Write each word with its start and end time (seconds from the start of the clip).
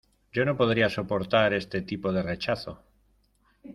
¡Yo 0.33 0.45
no 0.45 0.57
podría 0.57 0.89
soportar 0.89 1.53
ese 1.53 1.83
tipo 1.83 2.11
de 2.11 2.23
rechazo! 2.23 2.81